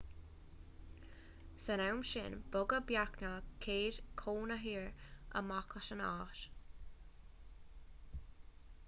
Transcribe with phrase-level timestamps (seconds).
[1.65, 4.89] san am sin bogadh beagnach 100 cónaitheoir
[5.43, 6.49] amach as an áit